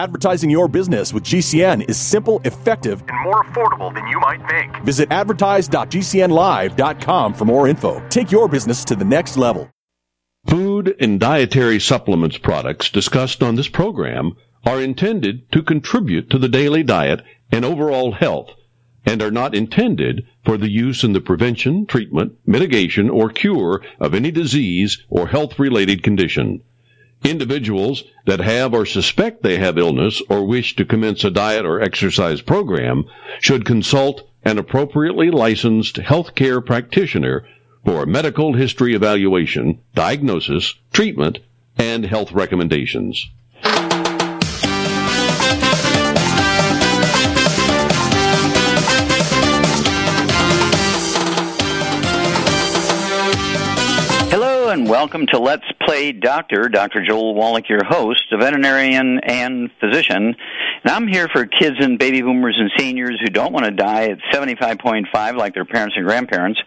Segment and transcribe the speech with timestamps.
[0.00, 4.82] Advertising your business with GCN is simple, effective, and more affordable than you might think.
[4.82, 8.02] Visit advertise.gcnlive.com for more info.
[8.08, 9.68] Take your business to the next level.
[10.46, 16.48] Food and dietary supplements products discussed on this program are intended to contribute to the
[16.48, 17.20] daily diet
[17.52, 18.52] and overall health
[19.04, 24.14] and are not intended for the use in the prevention, treatment, mitigation, or cure of
[24.14, 26.62] any disease or health related condition.
[27.22, 31.80] Individuals that have or suspect they have illness or wish to commence a diet or
[31.80, 33.04] exercise program
[33.40, 37.44] should consult an appropriately licensed healthcare practitioner
[37.84, 41.38] for medical history evaluation, diagnosis, treatment,
[41.76, 43.28] and health recommendations.
[54.90, 56.68] Welcome to Let's Play Doctor.
[56.68, 57.04] Dr.
[57.04, 60.34] Joel Wallach, your host, a veterinarian and physician.
[60.82, 64.04] And I'm here for kids and baby boomers and seniors who don't want to die
[64.04, 66.58] at 75.5 like their parents and grandparents.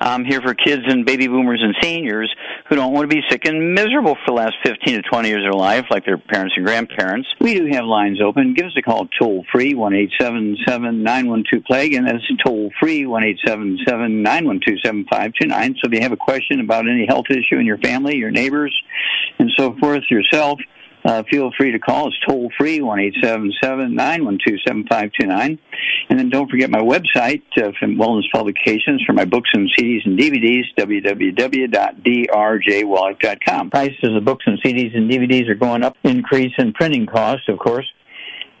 [0.00, 2.34] I'm here for kids and baby boomers and seniors
[2.68, 5.44] who don't want to be sick and miserable for the last 15 to 20 years
[5.44, 7.28] of their life like their parents and grandparents.
[7.40, 8.54] We do have lines open.
[8.54, 13.22] Give us a call toll free, 1 877 912 Plague, and that's toll free, 1
[13.22, 15.74] 877 912 7529.
[15.74, 18.74] So if you have a question about any health issue, in your family, your neighbors,
[19.38, 20.60] and so forth, yourself,
[21.08, 22.08] uh, feel free to call.
[22.08, 25.58] us toll free, one eight seven seven nine one two seven five two nine.
[26.10, 30.04] And then don't forget my website uh, from Wellness Publications for my books and CDs
[30.04, 33.70] and DVDs, www.drjwallach.com.
[33.70, 37.58] Prices of books and CDs and DVDs are going up, increase in printing costs, of
[37.58, 37.90] course.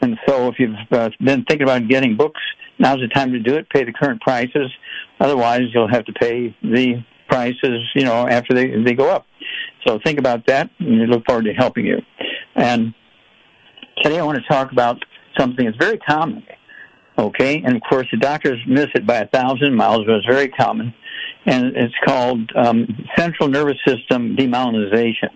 [0.00, 2.40] And so if you've uh, been thinking about getting books,
[2.78, 3.68] now's the time to do it.
[3.68, 4.72] Pay the current prices.
[5.20, 9.26] Otherwise, you'll have to pay the prices, you know, after they they go up.
[9.86, 11.98] So think about that, and we look forward to helping you.
[12.58, 12.92] And
[14.02, 15.02] today I want to talk about
[15.38, 16.44] something that's very common.
[17.16, 20.48] Okay, and of course the doctors miss it by a thousand miles, but it's very
[20.48, 20.94] common,
[21.46, 22.86] and it's called um,
[23.16, 25.30] central nervous system demyelinization.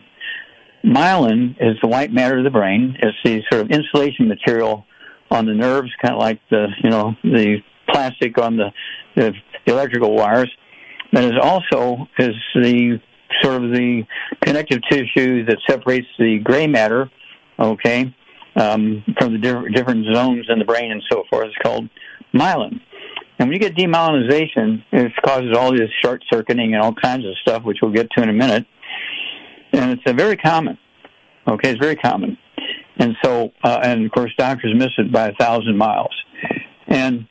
[0.84, 2.96] Myelin is the white matter of the brain.
[3.00, 4.84] It's the sort of insulation material
[5.30, 8.72] on the nerves, kind of like the you know the plastic on the,
[9.16, 9.32] the
[9.66, 10.50] electrical wires
[11.12, 13.00] that is also is the
[13.40, 14.04] sort of the
[14.40, 17.10] connective tissue that separates the gray matter,
[17.58, 18.14] okay,
[18.56, 21.46] um, from the different, different zones in the brain and so forth.
[21.46, 21.88] It's called
[22.34, 22.80] myelin.
[23.38, 27.36] And when you get demyelinization, it causes all this short circuiting and all kinds of
[27.38, 28.66] stuff, which we'll get to in a minute.
[29.72, 30.78] And it's very common.
[31.48, 32.38] Okay, it's very common.
[32.98, 36.14] And so, uh, and of course, doctors miss it by a thousand miles.
[36.86, 37.26] And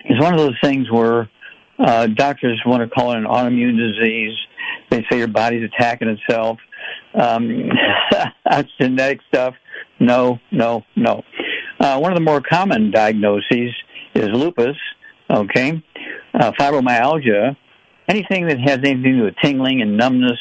[0.00, 1.30] it's one of those things where
[1.78, 4.36] uh, doctors want to call it an autoimmune disease.
[4.90, 6.58] They say your body's attacking itself.
[7.14, 7.70] Um,
[8.44, 9.54] that's genetic stuff.
[10.00, 11.22] No, no, no.
[11.80, 13.74] Uh, one of the more common diagnoses
[14.14, 14.76] is lupus,
[15.30, 15.82] okay,
[16.34, 17.56] uh, fibromyalgia,
[18.08, 20.38] anything that has anything to do with tingling and numbness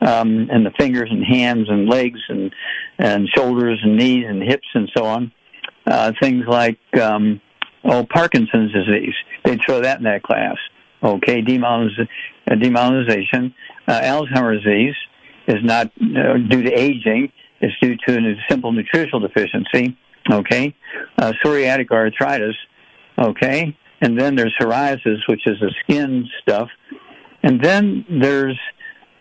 [0.00, 2.54] um, in the fingers and hands and legs and,
[2.98, 5.32] and shoulders and knees and hips and so on.
[5.86, 7.40] Uh, things like um,
[7.84, 9.14] oh Parkinson's disease,
[9.44, 10.56] they'd throw that in that class.
[11.02, 12.08] Okay, demyeliniz-
[12.48, 13.52] uh.
[13.88, 14.94] Uh, Alzheimer's disease
[15.46, 17.30] is not uh, due to aging;
[17.60, 19.96] it's due to a simple nutritional deficiency.
[20.30, 20.74] Okay,
[21.18, 22.56] uh, psoriatic arthritis.
[23.18, 26.68] Okay, and then there's psoriasis, which is the skin stuff,
[27.42, 28.58] and then there's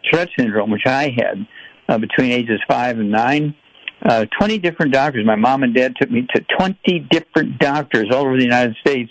[0.04, 1.48] Tourette syndrome, which I had
[1.88, 3.56] uh, between ages five and nine.
[4.04, 5.26] Uh, 20 different doctors.
[5.26, 9.10] My mom and dad took me to 20 different doctors all over the United States.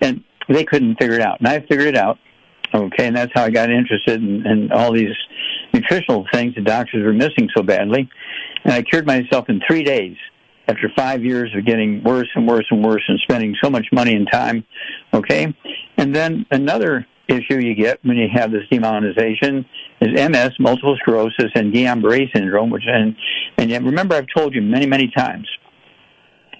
[0.00, 1.40] And they couldn't figure it out.
[1.40, 2.18] And I figured it out.
[2.74, 5.14] Okay, and that's how I got interested in, in all these
[5.72, 8.08] nutritional things the doctors were missing so badly.
[8.64, 10.16] And I cured myself in three days
[10.68, 14.14] after five years of getting worse and worse and worse and spending so much money
[14.14, 14.64] and time.
[15.14, 15.54] Okay,
[15.96, 19.64] and then another issue you get when you have this demyelinization
[20.00, 22.70] is MS, multiple sclerosis, and Guillain-Barré syndrome.
[22.70, 23.16] Which and
[23.58, 25.48] and yet remember, I've told you many many times,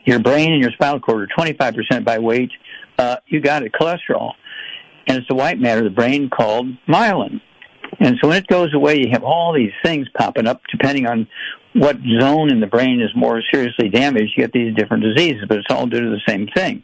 [0.05, 2.51] your brain and your spinal cord are 25% by weight
[2.99, 4.33] uh, you got it, cholesterol.
[5.07, 7.41] And it's the white matter of the brain called myelin.
[8.01, 11.29] And so when it goes away, you have all these things popping up depending on
[11.75, 14.33] what zone in the brain is more seriously damaged.
[14.37, 16.83] You get these different diseases, but it's all due to the same thing.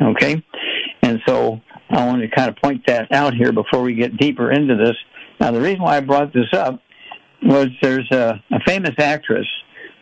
[0.00, 0.42] Okay?
[1.02, 4.52] And so I want to kind of point that out here before we get deeper
[4.52, 4.96] into this.
[5.40, 6.80] Now, the reason why I brought this up
[7.42, 9.46] was there's a, a famous actress,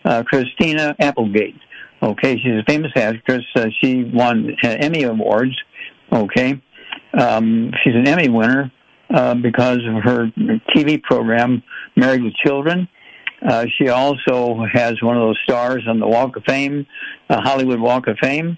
[0.04, 1.56] uh, Christina Applegate,
[2.02, 3.44] Okay, she's a famous actress.
[3.54, 5.56] Uh, she won Emmy awards.
[6.12, 6.60] Okay,
[7.18, 8.72] um, she's an Emmy winner
[9.12, 10.26] uh, because of her
[10.74, 11.62] TV program
[11.96, 12.88] Married with Children.
[13.46, 16.86] Uh, she also has one of those stars on the Walk of Fame,
[17.28, 18.56] uh, Hollywood Walk of Fame.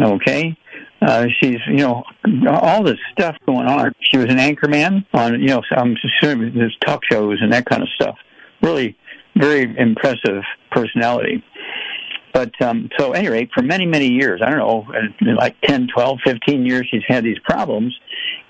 [0.00, 0.56] Okay.
[1.00, 2.02] Uh, she's, you know,
[2.48, 3.92] all this stuff going on.
[4.00, 7.82] She was an anchorman on, you know, I'm assuming there's talk shows and that kind
[7.82, 8.16] of stuff.
[8.62, 8.96] Really,
[9.36, 11.44] very impressive personality.
[12.36, 14.84] But um, so, at any rate, for many, many years, I don't know,
[15.36, 17.98] like 10, 12, 15 years, she's had these problems,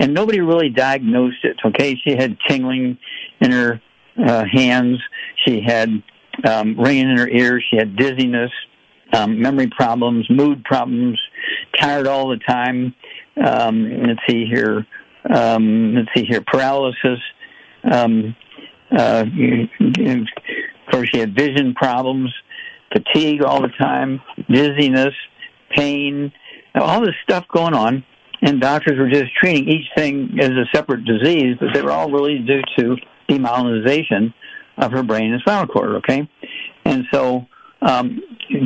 [0.00, 1.56] and nobody really diagnosed it.
[1.64, 2.98] Okay, she had tingling
[3.40, 3.80] in her
[4.18, 5.00] uh, hands,
[5.44, 6.02] she had
[6.44, 8.50] um, ringing in her ears, she had dizziness,
[9.12, 11.20] um, memory problems, mood problems,
[11.78, 12.92] tired all the time.
[13.40, 14.84] Um, let's see here.
[15.32, 16.40] Um, let's see here.
[16.40, 17.20] Paralysis.
[17.88, 18.34] Um,
[18.90, 20.26] uh, of
[20.90, 22.34] course, she had vision problems,
[22.92, 25.14] fatigue all the time, dizziness,
[25.70, 26.32] pain,
[26.74, 28.04] all this stuff going on.
[28.42, 32.10] And doctors were just treating each thing as a separate disease, but they were all
[32.10, 32.96] really due to
[33.28, 34.34] demyelinization
[34.76, 35.96] of her brain and spinal cord.
[35.96, 36.28] Okay,
[36.84, 37.46] and so
[37.80, 38.20] um,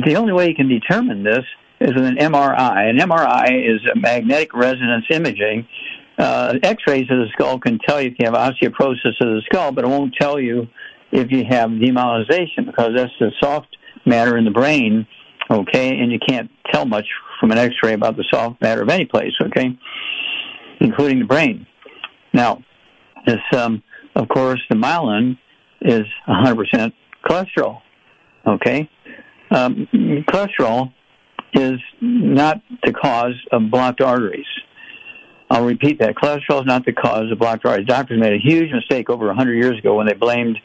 [0.05, 1.45] the only way you can determine this
[1.79, 2.89] is with an MRI.
[2.89, 5.67] An MRI is a magnetic resonance imaging.
[6.17, 9.71] Uh, X-rays of the skull can tell you if you have osteoporosis of the skull,
[9.71, 10.67] but it won't tell you
[11.11, 13.75] if you have demyelinization because that's the soft
[14.05, 15.07] matter in the brain.
[15.49, 17.05] Okay, and you can't tell much
[17.39, 19.33] from an X-ray about the soft matter of any place.
[19.41, 19.77] Okay,
[20.79, 21.65] including the brain.
[22.33, 22.63] Now,
[23.25, 23.83] this, um,
[24.15, 25.37] of course, the myelin
[25.81, 26.93] is 100%
[27.25, 27.81] cholesterol.
[28.47, 28.89] Okay,
[29.51, 30.93] um, cholesterol
[31.53, 34.45] is not the cause of blocked arteries.
[35.49, 36.15] I'll repeat that.
[36.15, 37.87] Cholesterol is not the cause of blocked arteries.
[37.87, 40.57] Doctors made a huge mistake over 100 years ago when they blamed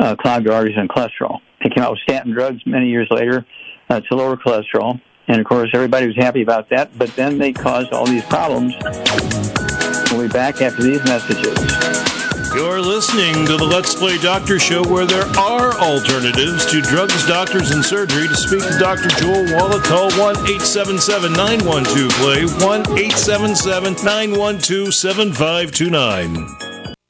[0.00, 1.38] uh, clogged arteries on cholesterol.
[1.66, 3.44] They came out with statin drugs many years later
[3.90, 5.00] uh, to lower cholesterol.
[5.26, 8.76] And of course, everybody was happy about that, but then they caused all these problems.
[10.12, 11.58] We'll be back after these messages.
[12.54, 17.72] You're listening to the Let's Play Doctor Show where there are alternatives to drugs, doctors,
[17.72, 18.28] and surgery.
[18.28, 19.08] To speak to Dr.
[19.18, 26.65] Joel Wallach, call 1 877 912 Play, 1 877 912 7529.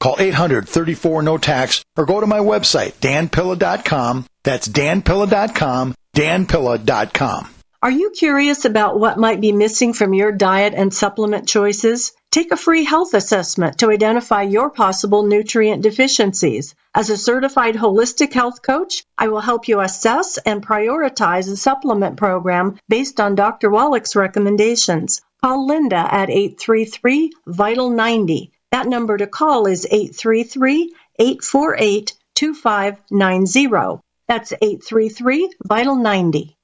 [0.00, 4.26] Call 800-34 no tax or go to my website danpilla.com.
[4.44, 7.48] That's danpilla.com, danpilla.com.
[7.82, 12.12] Are you curious about what might be missing from your diet and supplement choices?
[12.32, 16.74] Take a free health assessment to identify your possible nutrient deficiencies.
[16.94, 22.16] As a certified holistic health coach, I will help you assess and prioritize a supplement
[22.16, 23.70] program based on Dr.
[23.70, 25.20] Wallach's recommendations.
[25.42, 28.52] Call Linda at 833 Vital 90.
[28.76, 34.02] That number to call is 833 848 2590.
[34.28, 36.55] That's 833 Vital 90.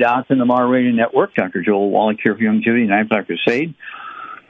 [0.00, 1.34] Let's in the Mar Radio Network.
[1.34, 1.62] Dr.
[1.62, 3.24] Joel Wallach here for Youngevity, Ninth Dr.
[3.24, 3.74] Crusade.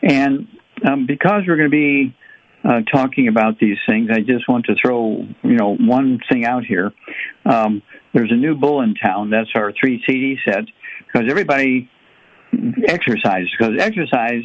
[0.03, 0.49] And
[0.87, 2.17] um, because we're going to be
[2.65, 6.65] uh, talking about these things, I just want to throw, you know, one thing out
[6.65, 6.93] here.
[7.45, 9.31] Um, there's a new bull in town.
[9.31, 10.65] That's our three CD set
[11.07, 11.91] because everybody
[12.87, 14.45] exercises because exercise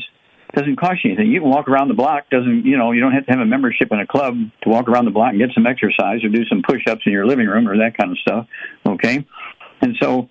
[0.54, 1.32] doesn't cost you anything.
[1.32, 2.30] You can walk around the block.
[2.30, 2.92] Doesn't you know?
[2.92, 5.32] You don't have to have a membership in a club to walk around the block
[5.32, 8.12] and get some exercise or do some push-ups in your living room or that kind
[8.12, 8.48] of stuff.
[8.86, 9.26] Okay,
[9.82, 10.30] and so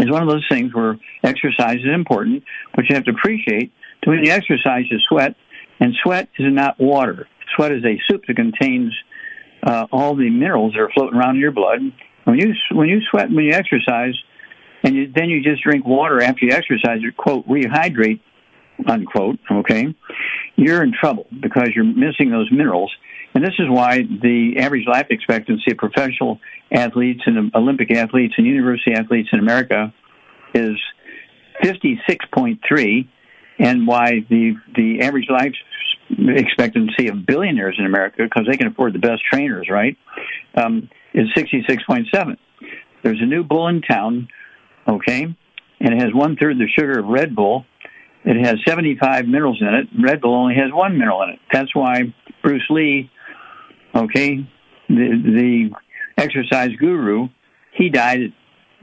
[0.00, 4.10] it's one of those things where exercise is important, but you have to appreciate that
[4.10, 5.34] when you exercise, you sweat,
[5.78, 7.28] and sweat is not water.
[7.56, 8.94] Sweat is a soup that contains
[9.62, 11.80] uh, all the minerals that are floating around in your blood.
[12.24, 14.14] When you when you sweat when you exercise,
[14.82, 18.20] and you, then you just drink water after you exercise, you quote rehydrate
[18.86, 19.94] unquote, okay,
[20.56, 22.92] you're in trouble because you're missing those minerals.
[23.34, 26.40] And this is why the average life expectancy of professional
[26.72, 29.92] athletes and Olympic athletes and university athletes in America
[30.54, 30.76] is
[31.62, 33.08] 56.3,
[33.58, 35.52] and why the, the average life
[36.10, 39.96] expectancy of billionaires in America, because they can afford the best trainers, right,
[40.56, 42.36] um, is 66.7.
[43.02, 44.28] There's a new bull in town,
[44.88, 47.64] okay, and it has one third the sugar of Red Bull
[48.24, 49.88] it has 75 minerals in it.
[49.98, 51.38] Red Bull only has one mineral in it.
[51.52, 53.10] That's why Bruce Lee,
[53.94, 54.48] okay,
[54.88, 54.94] the,
[55.24, 55.70] the
[56.16, 57.28] exercise guru,
[57.72, 58.20] he died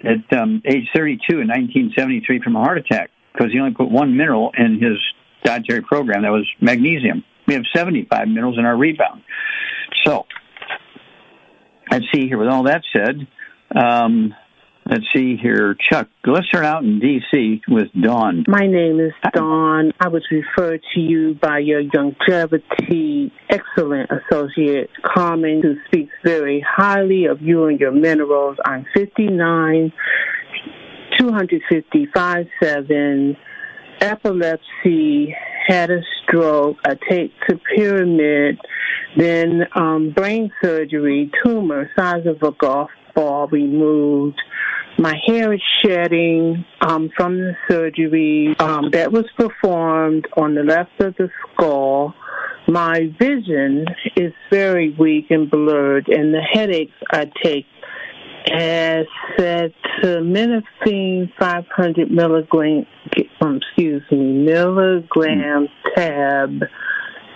[0.04, 3.90] at, at um, age 32 in 1973 from a heart attack because he only put
[3.90, 4.98] one mineral in his
[5.44, 6.24] dietary program.
[6.24, 7.24] That was magnesium.
[7.48, 9.24] We have 75 minerals in our rebound.
[10.06, 10.26] So,
[11.92, 12.38] let's see here.
[12.38, 13.28] With all that said,
[13.76, 14.34] um,
[14.90, 16.08] Let's see here, Chuck.
[16.26, 17.62] Let's start out in D.C.
[17.68, 18.46] with Dawn.
[18.48, 19.92] My name is Dawn.
[20.00, 27.26] I was referred to you by your Youngevity excellent associate, Carmen, who speaks very highly
[27.26, 28.56] of you and your minerals.
[28.64, 29.92] I'm 59,
[31.20, 33.38] 255, 7,
[34.00, 35.36] epilepsy,
[35.68, 38.58] had a stroke, a take to pyramid,
[39.18, 44.40] then um, brain surgery, tumor size of a golf ball removed
[44.98, 51.00] my hair is shedding um, from the surgery um, that was performed on the left
[51.00, 52.14] of the skull.
[52.68, 53.86] My vision
[54.16, 57.66] is very weak and blurred, and the headaches I take
[58.52, 59.06] as
[59.40, 62.86] acetaminophen 500 milligram,
[63.42, 66.64] um, excuse me, milligram tab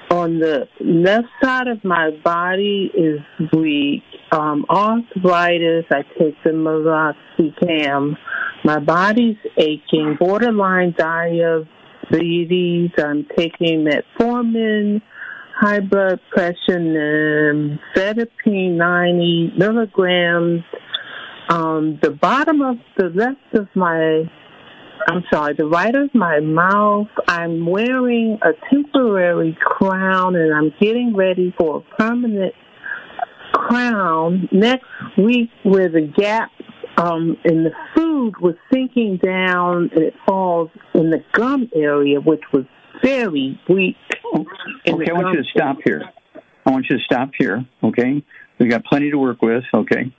[0.09, 3.21] on the left side of my body is
[3.53, 4.03] weak.
[4.31, 8.15] Um, arthritis, I take the meloxicam.
[8.63, 12.91] My body's aching, borderline diabetes.
[12.97, 15.01] I'm taking metformin,
[15.59, 20.63] high blood pressure, and amphetamine 90 milligrams.
[21.49, 24.29] Um, the bottom of the left of my
[25.07, 27.07] I'm sorry, the right of my mouth.
[27.27, 32.53] I'm wearing a temporary crown and I'm getting ready for a permanent
[33.67, 34.85] crown next
[35.17, 36.49] week where the gap
[36.97, 42.43] um, in the food was sinking down and it falls in the gum area, which
[42.53, 42.65] was
[43.03, 43.95] very weak.
[44.33, 46.03] Okay, I want you to stop here.
[46.65, 48.23] I want you to stop here, okay?
[48.59, 50.13] We've got plenty to work with, okay?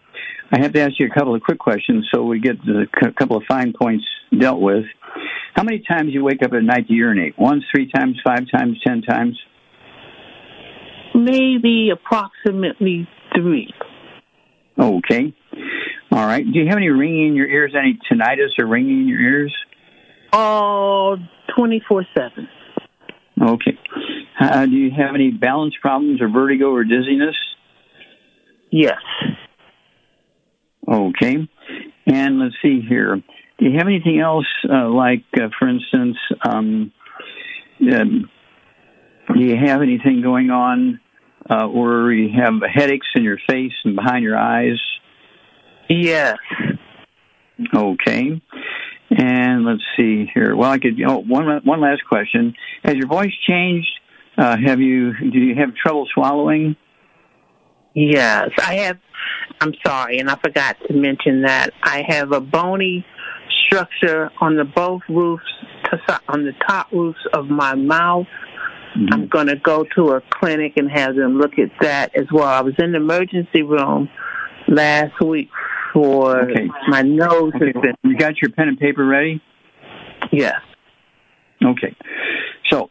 [0.53, 3.37] I have to ask you a couple of quick questions so we get a couple
[3.37, 4.05] of fine points
[4.37, 4.85] dealt with.
[5.55, 7.39] How many times you wake up at night to urinate?
[7.39, 9.39] Once, three times, five times, ten times?
[11.15, 13.73] Maybe approximately three.
[14.79, 15.35] Okay.
[16.11, 16.45] All right.
[16.45, 19.55] Do you have any ringing in your ears, any tinnitus or ringing in your ears?
[20.33, 21.17] Oh,
[21.57, 22.49] 24 7.
[23.41, 23.79] Okay.
[24.41, 27.37] Uh, do you have any balance problems or vertigo or dizziness?
[28.71, 28.99] Yes.
[30.89, 31.49] Okay.
[32.07, 33.17] And let's see here.
[33.17, 36.93] Do you have anything else, uh, like, uh, for instance, um,
[37.93, 38.31] um,
[39.35, 41.01] do you have anything going on
[41.51, 44.81] uh, or you have headaches in your face and behind your eyes?
[45.89, 46.39] Yes.
[47.75, 48.41] Okay.
[49.11, 50.57] And let's see here.
[50.57, 50.99] Well, I could.
[51.07, 52.55] Oh, one one last question.
[52.83, 53.91] Has your voice changed?
[54.39, 55.13] Uh, have you?
[55.13, 56.77] Do you have trouble swallowing?
[57.95, 58.99] Yes, I have.
[59.61, 63.05] I'm sorry, and I forgot to mention that I have a bony
[63.67, 65.45] structure on the both roofs,
[66.29, 68.27] on the top roofs of my mouth.
[68.97, 69.13] Mm-hmm.
[69.13, 72.49] I'm going to go to a clinic and have them look at that as well.
[72.49, 74.09] I was in the emergency room
[74.69, 75.49] last week
[75.93, 76.69] for okay.
[76.89, 77.73] my nose okay.
[77.73, 77.95] been.
[78.03, 79.43] You got your pen and paper ready?
[80.31, 80.61] Yes.
[81.65, 81.97] Okay.
[82.71, 82.91] So,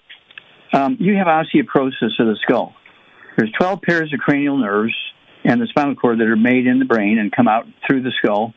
[0.74, 2.74] um, you have osteoporosis of the skull.
[3.38, 4.94] There's 12 pairs of cranial nerves
[5.44, 8.12] and the spinal cord that are made in the brain and come out through the
[8.24, 8.54] skull.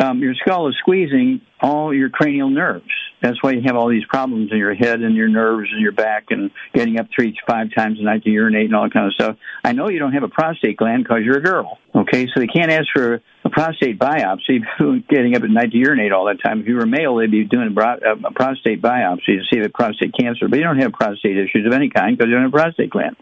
[0.00, 2.90] Um, your skull is squeezing all your cranial nerves.
[3.22, 5.92] That's why you have all these problems in your head and your nerves and your
[5.92, 9.06] back and getting up three, five times a night to urinate and all that kind
[9.06, 9.36] of stuff.
[9.62, 11.78] I know you don't have a prostate gland because you're a girl.
[11.94, 14.60] Okay, so they can't ask for a prostate biopsy
[15.08, 16.60] getting up at night to urinate all that time.
[16.60, 19.74] If you were a male, they'd be doing a prostate biopsy to see if it's
[19.74, 20.48] prostate cancer.
[20.48, 22.90] But you don't have prostate issues of any kind because you don't have a prostate
[22.90, 23.16] gland.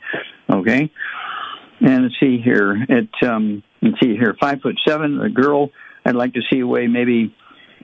[0.51, 0.91] Okay,
[1.81, 2.77] and let's see here.
[2.89, 4.37] It um, let's see here.
[4.41, 5.71] Five foot seven, a girl
[6.05, 7.35] I'd like to see you weigh maybe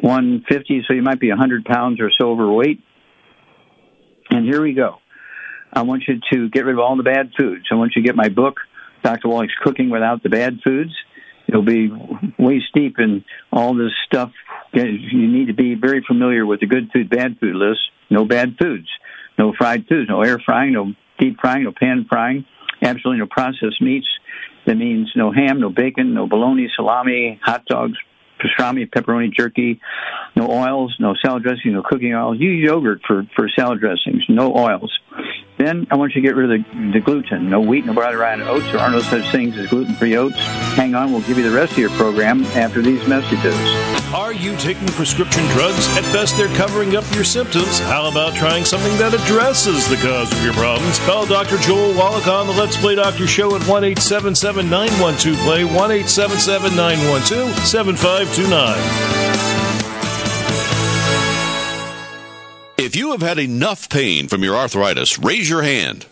[0.00, 2.80] 150, so you might be 100 pounds or so overweight.
[4.30, 4.96] And here we go.
[5.72, 7.66] I want you to get rid of all the bad foods.
[7.70, 8.56] I want you to get my book,
[9.02, 9.28] Dr.
[9.28, 10.92] Wallach's Cooking Without the Bad Foods.
[11.46, 11.90] You'll be
[12.38, 14.32] waist deep in all this stuff.
[14.72, 17.80] You need to be very familiar with the good food, bad food list.
[18.10, 18.88] No bad foods,
[19.38, 22.44] no fried foods, no air frying, no deep frying, no pan frying,
[22.82, 24.06] absolutely no processed meats.
[24.66, 27.98] That means no ham, no bacon, no bologna, salami, hot dogs,
[28.38, 29.80] pastrami, pepperoni, jerky,
[30.36, 32.38] no oils, no salad dressing, no cooking oils.
[32.38, 34.96] Use yogurt for, for salad dressings, no oils.
[35.58, 37.50] Then I want you to get rid of the, the gluten.
[37.50, 38.64] No wheat, no barley, rye, and oats.
[38.66, 40.36] There are no such things as gluten-free oats.
[40.38, 43.56] Hang on, we'll give you the rest of your program after these messages.
[44.14, 45.88] Are you taking prescription drugs?
[45.96, 47.80] At best, they're covering up your symptoms.
[47.80, 51.00] How about trying something that addresses the cause of your problems?
[51.00, 51.58] Call Dr.
[51.58, 54.68] Joel Wallach on the Let's Play Doctor Show at 1 877
[62.78, 66.06] If you have had enough pain from your arthritis, raise your hand.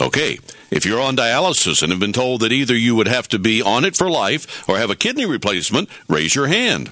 [0.00, 0.40] Okay.
[0.70, 3.62] If you're on dialysis and have been told that either you would have to be
[3.62, 6.90] on it for life or have a kidney replacement, raise your hand.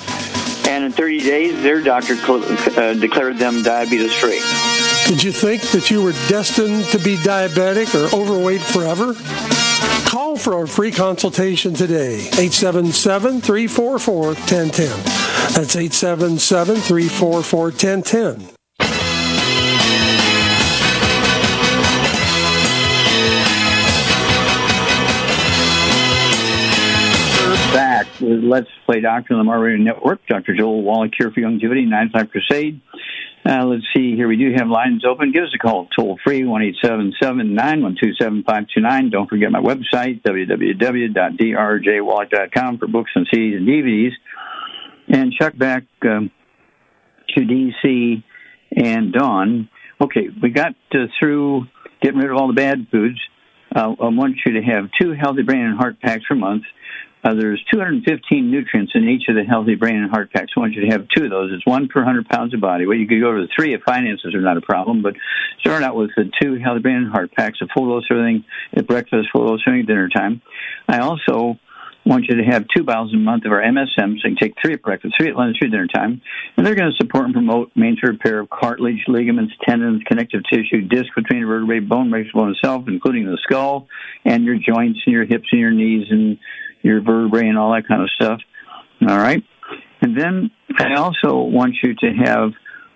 [0.67, 4.41] and in 30 days, their doctor uh, declared them diabetes free.
[5.07, 9.15] Did you think that you were destined to be diabetic or overweight forever?
[10.07, 12.15] Call for a free consultation today.
[12.15, 14.87] 877 344 1010.
[15.53, 18.58] That's 877 344 1010.
[28.21, 30.23] Let's Play Doctor on the Mar Radio Network.
[30.27, 30.55] Dr.
[30.55, 32.79] Joel Wallach here for Youngevity, 95 Crusade.
[33.45, 34.27] Uh, let's see here.
[34.27, 35.31] We do have lines open.
[35.31, 43.11] Give us a call toll free, 1 877 Don't forget my website, www.drjwallach.com for books
[43.15, 44.11] and CDs and DVDs.
[45.07, 46.29] And check back um,
[47.35, 48.23] to DC
[48.75, 49.69] and Dawn.
[50.01, 51.65] Okay, we got uh, through
[52.01, 53.19] getting rid of all the bad foods.
[53.73, 56.63] Uh, I want you to have two healthy brain and heart packs per month.
[57.23, 60.53] Uh, there's 215 nutrients in each of the healthy brain and heart packs.
[60.55, 61.51] I want you to have two of those.
[61.53, 62.85] It's one per 100 pounds of body.
[62.85, 65.15] Well, you could go to three if finances are not a problem, but
[65.59, 68.45] start out with the two healthy brain and heart packs, a full dose of everything
[68.73, 70.41] at breakfast, full dose at dinner time.
[70.87, 71.59] I also
[72.05, 74.53] want you to have two bottles a month of our MSM, so you can take
[74.61, 76.21] three at breakfast, three at lunch, three at dinner time.
[76.55, 80.81] And they're going to support and promote maintain repair of cartilage, ligaments, tendons, connective tissue,
[80.87, 83.87] disc between vertebrae, bone, makes bone itself, including the skull,
[84.23, 86.39] and your joints and your hips and your knees and
[86.81, 88.39] your vertebrae and all that kind of stuff.
[89.01, 89.43] All right.
[90.01, 92.51] And then I also want you to have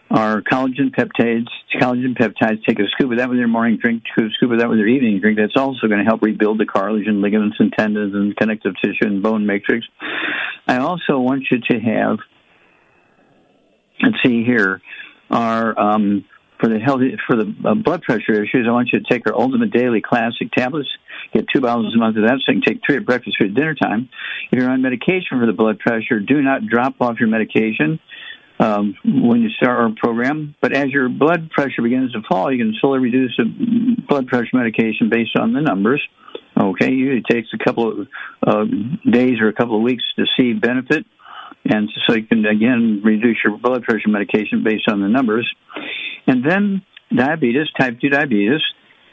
[0.09, 1.47] our collagen peptides.
[1.75, 2.63] Collagen peptides.
[2.65, 4.03] Take a scoop of that with your morning drink.
[4.17, 5.37] A scoop of that with your evening drink.
[5.37, 9.05] That's also going to help rebuild the cartilage and ligaments and tendons and connective tissue
[9.05, 9.85] and bone matrix.
[10.67, 12.19] I also want you to have.
[14.01, 14.81] Let's see here.
[15.29, 16.25] Our um,
[16.59, 19.35] for the healthy for the uh, blood pressure issues, I want you to take our
[19.35, 20.89] Ultimate Daily Classic tablets.
[21.33, 23.49] Get two bottles a month of that, so you can take three at breakfast, three
[23.49, 24.09] at dinner time.
[24.51, 27.99] If you're on medication for the blood pressure, do not drop off your medication
[28.59, 30.55] um, when you start our program.
[30.61, 33.45] But as your blood pressure begins to fall, you can slowly reduce the
[34.07, 36.01] blood pressure medication based on the numbers.
[36.59, 38.07] Okay, it takes a couple of
[38.45, 38.65] uh,
[39.09, 41.03] days or a couple of weeks to see benefit,
[41.65, 45.51] and so you can again reduce your blood pressure medication based on the numbers.
[46.27, 46.83] And then
[47.15, 48.61] diabetes, type 2 diabetes.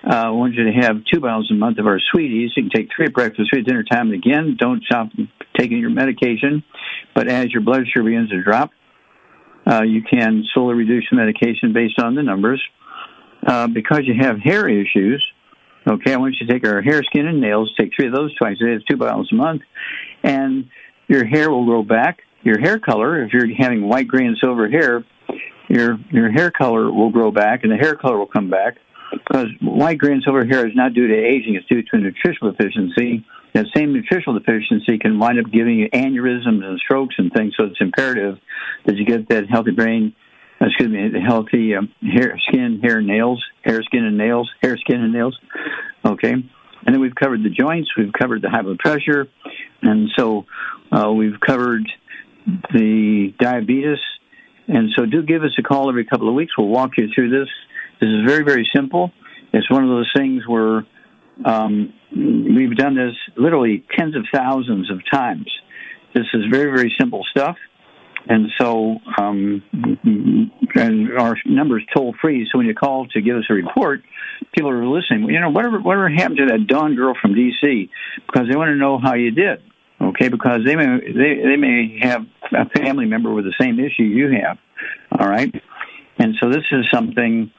[0.07, 2.53] Uh, I want you to have two bottles a month of our sweeties.
[2.57, 4.11] You can take three at breakfast, three at dinner time.
[4.11, 5.09] And again, don't stop
[5.59, 6.65] taking your medication.
[7.15, 8.71] But as your blood sugar begins to drop,
[9.67, 12.63] uh, you can slowly reduce the medication based on the numbers.
[13.47, 15.25] Uh, because you have hair issues,
[15.87, 17.73] okay, I want you to take our hair, skin, and nails.
[17.79, 18.73] Take three of those twice a day.
[18.73, 19.63] It's two bottles a month.
[20.23, 20.69] And
[21.09, 22.21] your hair will grow back.
[22.43, 25.05] Your hair color, if you're having white, gray, and silver hair,
[25.69, 28.77] your your hair color will grow back and the hair color will come back
[29.13, 32.53] because white gray and silver hair is not due to aging; it's due to nutritional
[32.53, 33.25] deficiency.
[33.55, 37.55] That same nutritional deficiency can wind up giving you aneurysms and strokes and things.
[37.59, 38.39] So it's imperative
[38.87, 40.15] that you get that healthy brain,
[40.61, 45.01] excuse me, the healthy um, hair, skin, hair, nails, hair, skin, and nails, hair, skin,
[45.01, 45.37] and nails.
[46.05, 46.33] Okay.
[46.33, 49.27] And then we've covered the joints, we've covered the high blood pressure,
[49.83, 50.47] and so
[50.93, 51.87] uh, we've covered
[52.73, 53.99] the diabetes,
[54.67, 56.53] and so do give us a call every couple of weeks.
[56.57, 57.49] We'll walk you through this.
[58.01, 59.11] This is very, very simple.
[59.53, 60.87] It's one of those things where
[61.45, 65.51] um, we've done this literally tens of thousands of times.
[66.15, 67.57] This is very, very simple stuff.
[68.29, 69.63] And so, um,
[70.75, 72.47] and our number is toll free.
[72.53, 74.03] So when you call to give us a report,
[74.55, 75.31] people are listening.
[75.31, 77.89] You know, whatever, whatever happened to that Dawn girl from D.C.
[78.27, 79.63] Because they want to know how you did
[80.01, 80.29] okay?
[80.29, 84.31] Because they may they they may have a family member with the same issue you
[84.43, 84.59] have,
[85.19, 85.53] all right?
[86.19, 87.51] And so this is something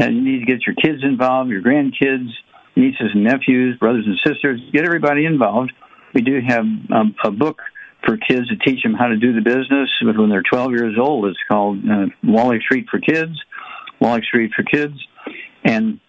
[0.00, 2.30] that you need to get your kids involved, your grandkids,
[2.74, 5.72] nieces and nephews, brothers and sisters, get everybody involved.
[6.14, 7.60] We do have um, a book
[8.04, 11.26] for kids to teach them how to do the business when they're 12 years old.
[11.26, 13.38] It's called uh, Wallach Street for Kids,
[14.00, 14.94] Wallach Street for Kids,
[15.64, 16.00] and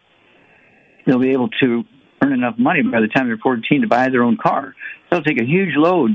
[1.06, 1.84] they'll be able to
[2.24, 4.74] earn enough money by the time they're 14 to buy their own car.
[5.10, 6.12] They'll take a huge load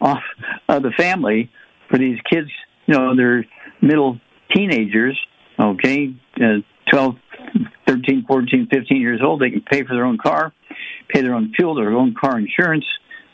[0.00, 0.22] off
[0.68, 1.48] of the family
[1.88, 2.48] for these kids.
[2.86, 3.44] You know, they're
[3.80, 4.18] middle
[4.52, 5.16] teenagers,
[5.60, 6.12] okay,
[6.42, 6.58] uh,
[6.90, 7.14] 12,
[7.86, 9.40] 13, 14, 15 years old.
[9.40, 10.52] They can pay for their own car,
[11.08, 12.84] pay their own fuel, their own car insurance,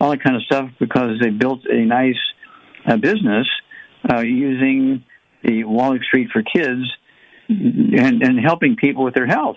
[0.00, 2.18] all that kind of stuff because they built a nice
[2.86, 3.46] uh, business
[4.10, 5.04] uh, using
[5.42, 6.82] the Wallach Street for Kids
[7.48, 9.56] and, and helping people with their health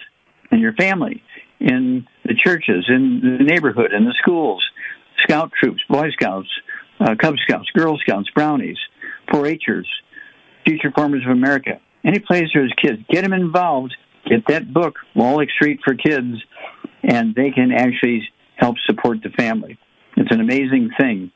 [0.52, 1.24] and your family
[1.60, 4.64] in the churches, in the neighborhood, in the schools,
[5.24, 6.50] scout troops, Boy Scouts,
[7.00, 8.78] uh, Cub Scouts, Girl Scouts, Brownies,
[9.30, 9.90] 4-Hers,
[10.66, 11.80] Future Farmers of America.
[12.04, 13.96] Any place there's kids, get them involved.
[14.26, 16.36] Get that book, Wallach Street for Kids,
[17.04, 19.80] and they can actually help support the family.
[20.18, 21.32] It's an amazing thing.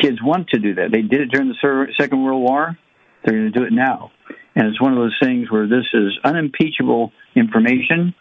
[0.00, 0.90] Kids want to do that.
[0.92, 2.78] They did it during the Second World War.
[3.24, 4.12] They're going to do it now.
[4.54, 8.14] And it's one of those things where this is unimpeachable information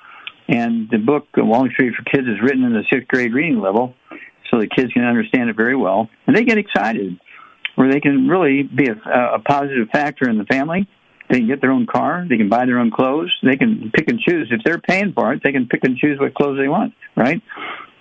[0.48, 3.96] and the book, Wallach Street for Kids, is written in the sixth grade reading level,
[4.50, 6.10] so the kids can understand it very well.
[6.28, 7.20] And they get excited,
[7.76, 10.88] where they can really be a, a positive factor in the family.
[11.30, 12.26] They can get their own car.
[12.30, 13.34] They can buy their own clothes.
[13.42, 14.52] They can pick and choose.
[14.52, 17.42] If they're paying for it, they can pick and choose what clothes they want, right?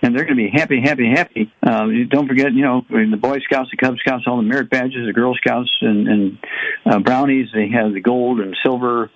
[0.01, 1.51] And they're going to be happy, happy, happy.
[1.65, 5.07] Uh, don't forget, you know, the Boy Scouts, the Cub Scouts, all the merit badges,
[5.07, 6.37] the Girl Scouts, and, and
[6.85, 7.47] uh, Brownies.
[7.53, 9.09] They have the gold and silver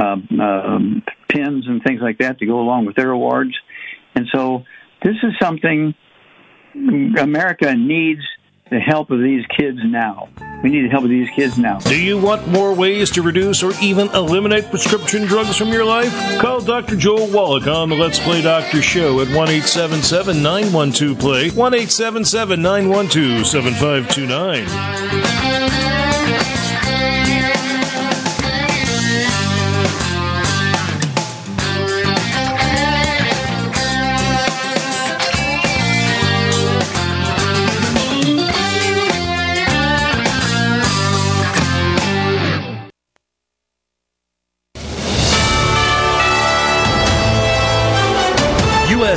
[0.00, 3.54] um, um, pins and things like that to go along with their awards.
[4.14, 4.62] And so
[5.02, 5.94] this is something
[7.18, 8.22] America needs
[8.70, 10.28] the help of these kids now.
[10.62, 11.80] We need the help of these kids now.
[11.80, 16.12] Do you want more ways to reduce or even eliminate prescription drugs from your life?
[16.38, 16.96] Call Dr.
[16.96, 22.62] Joel Wallach on the Let's Play Doctor Show at 1 877 912 Play, 1 877
[22.62, 25.89] 912 7529.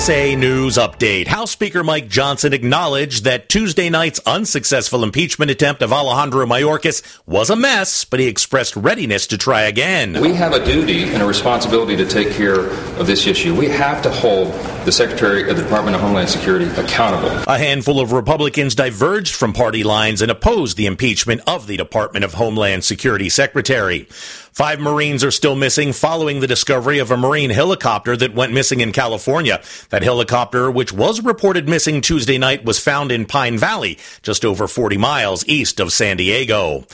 [0.04, 1.28] USA News Update.
[1.28, 7.50] House Speaker Mike Johnson acknowledged that Tuesday night's unsuccessful impeachment attempt of Alejandro Mayorkas was
[7.50, 10.20] a mess, but he expressed readiness to try again.
[10.20, 12.68] We have a duty and a responsibility to take care
[13.00, 13.56] of this issue.
[13.56, 14.52] We have to hold
[14.84, 17.30] the Secretary of the Department of Homeland Security accountable.
[17.48, 22.26] A handful of Republicans diverged from party lines and opposed the impeachment of the Department
[22.26, 24.10] of Homeland Security Secretary.
[24.54, 28.82] Five Marines are still missing following the discovery of a Marine helicopter that went missing
[28.82, 29.60] in California.
[29.90, 34.68] That helicopter, which was reported missing Tuesday night, was found in Pine Valley, just over
[34.68, 36.86] 40 miles east of San Diego.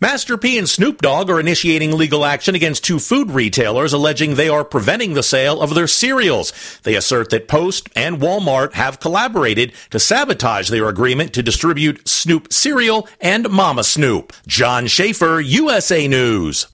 [0.00, 4.48] Master P and Snoop Dogg are initiating legal action against two food retailers alleging they
[4.48, 6.52] are preventing the sale of their cereals.
[6.82, 12.52] They assert that Post and Walmart have collaborated to sabotage their agreement to distribute Snoop
[12.52, 14.32] cereal and Mama Snoop.
[14.48, 16.73] John Schaefer, USA News.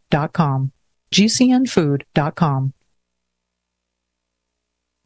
[1.11, 2.73] gcnfood.com.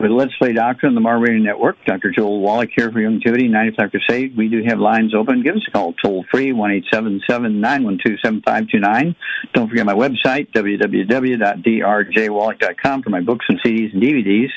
[0.00, 0.10] With
[0.54, 1.76] Doctor on the Mar Network.
[1.84, 2.10] Dr.
[2.10, 4.34] Joel Wallach here for Youngevity 95 Crusade.
[4.34, 5.42] We do have lines open.
[5.42, 9.14] Give us a call toll free, 1 912 7529.
[9.52, 14.48] Don't forget my website, www.drjwallach.com, for my books and CDs and DVDs.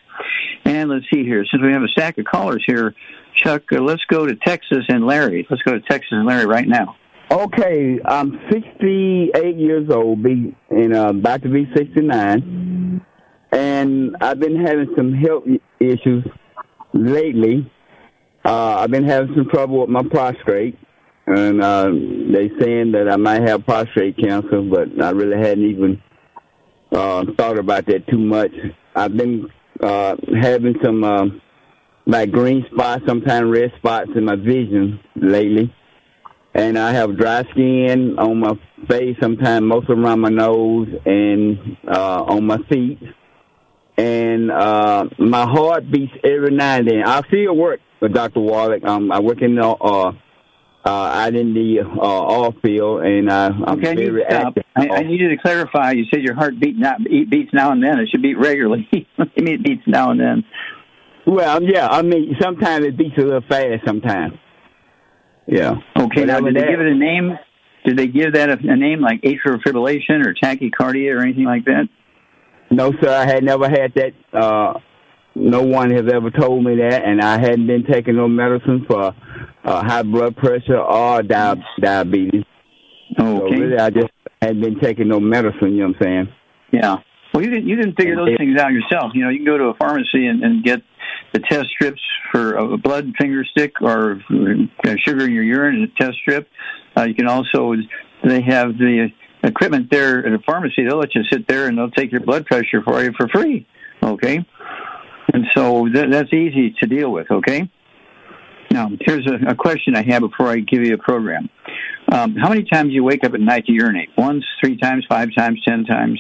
[0.64, 1.44] And let's see here.
[1.52, 2.96] Since we have a stack of callers here,
[3.36, 5.46] Chuck, uh, let's go to Texas and Larry.
[5.50, 6.96] Let's go to Texas and Larry right now.
[7.30, 13.02] Okay, I'm 68 years old, be and uh, about to be 69,
[13.54, 15.44] and I've been having some health
[15.80, 16.26] issues
[16.94, 17.72] lately.
[18.46, 20.78] Uh, I've been having some trouble with my prostate,
[21.28, 26.02] and uh, they saying that I might have prostate cancer, but I really hadn't even
[26.92, 28.52] uh, thought about that too much.
[28.96, 29.50] I've been
[29.82, 31.26] uh, having some uh,
[32.06, 35.74] like green spots, sometimes red spots in my vision lately
[36.56, 38.54] and I have dry skin on my
[38.88, 43.00] face, sometimes most around my nose and uh, on my feet.
[43.98, 47.04] And uh, my heart beats every now and then.
[47.06, 48.40] I still work with Dr.
[48.40, 48.84] Wallach.
[48.84, 50.14] Um, I work in the uh,
[50.86, 54.64] uh, out in the uh, off field, and uh, I'm Okay, very to active.
[54.76, 55.92] I, I need you to clarify.
[55.92, 58.00] You said your heart beat not beat- beats now and then.
[58.00, 58.90] It should beat regularly.
[58.92, 59.06] you
[59.38, 60.44] mean it beats now and then?
[61.26, 63.86] Well, yeah, I mean, sometimes it beats a little fast.
[63.86, 64.34] Sometimes,
[65.48, 65.76] yeah.
[65.96, 67.40] Okay, now Whatever did they give it a name?
[67.86, 71.66] did they give that a, a name like atrial fibrillation or tachycardia or anything like
[71.66, 71.88] that?
[72.74, 73.10] No, sir.
[73.10, 74.14] I had never had that.
[74.34, 74.80] Uh,
[75.36, 79.14] no one has ever told me that, and I hadn't been taking no medicine for
[79.64, 82.44] uh, high blood pressure or di- diabetes.
[83.18, 83.56] Oh, okay.
[83.56, 85.74] So really, I just hadn't been taking no medicine.
[85.74, 86.34] You know what I'm saying?
[86.72, 86.96] Yeah.
[87.34, 89.12] Well, you didn't you didn't figure those things out yourself.
[89.14, 90.82] You know, you can go to a pharmacy and, and get
[91.34, 95.84] the test strips for a blood finger stick or uh, sugar in your urine and
[95.84, 96.48] a test strip.
[96.96, 97.74] Uh, you can also
[98.24, 99.10] they have the
[99.44, 100.86] equipment there at a pharmacy.
[100.86, 103.68] They'll let you sit there and they'll take your blood pressure for you for free.
[104.02, 104.46] Okay,
[105.34, 107.30] and so th- that's easy to deal with.
[107.32, 107.70] Okay.
[108.72, 111.48] Now, here's a, a question I have before I give you a program.
[112.12, 114.10] Um, how many times do you wake up at night to urinate?
[114.18, 116.20] Once, three times, five times, ten times?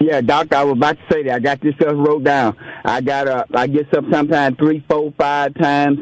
[0.00, 1.34] Yeah, doctor, I was about to say that.
[1.34, 2.56] I got this stuff wrote down.
[2.84, 5.98] I got uh, I get up sometimes three, four, five times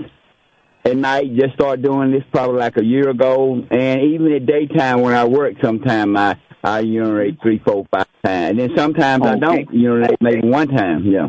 [0.88, 1.34] at night.
[1.36, 5.24] Just start doing this probably like a year ago, and even at daytime when I
[5.24, 10.20] work, sometimes I I urinate three, four, five times, and then sometimes I don't urinate
[10.20, 11.04] maybe one time.
[11.06, 11.28] Yeah.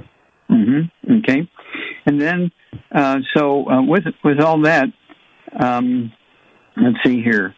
[0.50, 1.20] Mm-hmm.
[1.20, 1.50] Okay.
[2.06, 2.52] And then,
[2.94, 4.88] uh, so uh, with with all that,
[5.60, 6.12] um,
[6.76, 7.54] let's see here.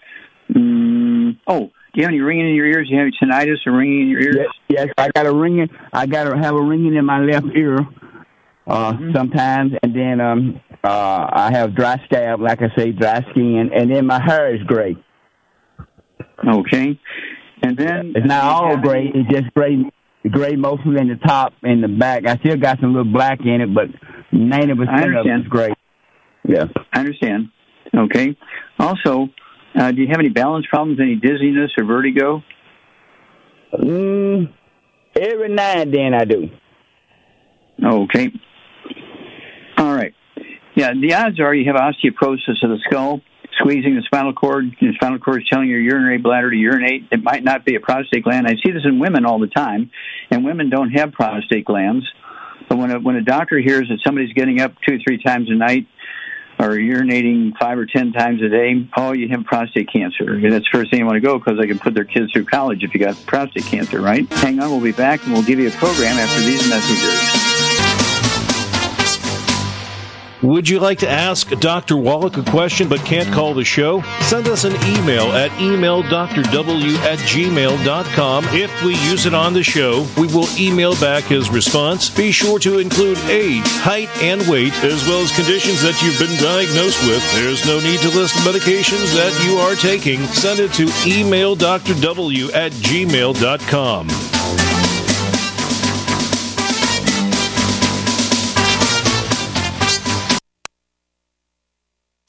[0.54, 2.90] Mm, oh, do you have any ringing in your ears?
[2.90, 4.38] Do you have any tinnitus or ringing in your ears?
[4.68, 5.70] Yes, yes, I got a ringing.
[5.94, 7.78] I got to have a ringing in my left ear
[8.68, 9.14] uh, Mm-hmm.
[9.16, 13.92] sometimes, and then um, uh, I have dry scalp, like I say, dry skin, and
[13.92, 14.96] then my hair is gray.
[16.48, 17.00] Okay.
[17.64, 19.12] And then It's not all gray.
[19.14, 19.84] It's just gray,
[20.30, 22.26] gray mostly in the top and the back.
[22.26, 23.90] I still got some little black in it, but
[24.32, 25.74] ninety percent of it is gray.
[26.48, 26.66] Yeah.
[26.92, 27.50] I understand.
[27.96, 28.36] Okay.
[28.80, 29.30] Also,
[29.76, 31.00] uh, do you have any balance problems?
[31.00, 32.44] Any dizziness or vertigo?
[33.74, 34.52] Mm,
[35.16, 36.50] every now and then I do.
[37.84, 38.32] Okay.
[40.82, 43.22] Yeah, the odds are you have osteoporosis of the skull,
[43.60, 44.76] squeezing the spinal cord.
[44.82, 47.06] The spinal cord is telling your urinary bladder to urinate.
[47.12, 48.48] It might not be a prostate gland.
[48.48, 49.92] I see this in women all the time,
[50.32, 52.12] and women don't have prostate glands.
[52.68, 55.52] But when a, when a doctor hears that somebody's getting up two or three times
[55.52, 55.86] a night
[56.58, 60.34] or urinating five or ten times a day, oh, you have prostate cancer.
[60.34, 62.32] And that's the first thing you want to go because they can put their kids
[62.32, 64.28] through college if you got prostate cancer, right?
[64.34, 67.61] Hang on, we'll be back and we'll give you a program after these messages.
[70.44, 71.96] Would you like to ask Dr.
[71.96, 74.02] Wallach a question but can't call the show?
[74.22, 78.46] Send us an email at emaildrw at gmail.com.
[78.46, 82.10] If we use it on the show, we will email back his response.
[82.10, 86.36] Be sure to include age, height, and weight, as well as conditions that you've been
[86.42, 87.22] diagnosed with.
[87.36, 90.22] There's no need to list medications that you are taking.
[90.28, 94.41] Send it to emaildrw at gmail.com.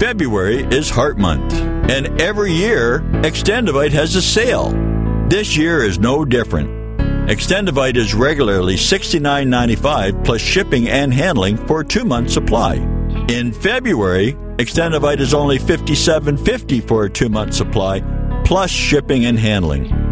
[0.00, 4.72] February is Heart Month, and every year, Extendovite has a sale.
[5.28, 6.68] This year is no different.
[7.28, 12.74] Extendovite is regularly $69.95 plus shipping and handling for a two month supply.
[13.28, 18.00] In February, Extendovite is only $57.50 for a two month supply
[18.44, 20.11] plus shipping and handling.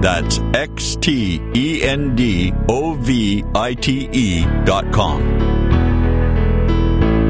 [0.00, 5.22] That's X T E N D O V I T E dot com.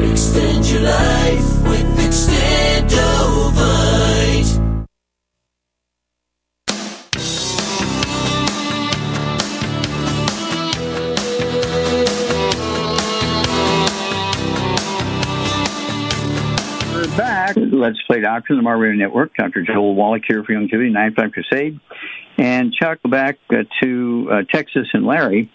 [0.00, 3.44] Extend your life with Extendovite.
[16.92, 17.56] We're back.
[17.56, 19.34] Let's play Doctor the Mar Network.
[19.36, 19.62] Dr.
[19.62, 21.80] Joel Wallach here for Youngevity, 95 Crusade.
[22.36, 25.52] And Chuck, back uh, to uh, Texas and Larry.